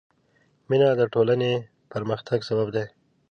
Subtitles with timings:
[0.69, 1.53] مینه د ټولنې
[1.91, 2.85] پرمختګ سبب دی.